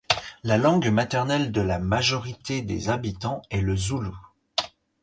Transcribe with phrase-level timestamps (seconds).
[0.43, 4.17] La langue maternelle de la majorité des habitants est le zoulou.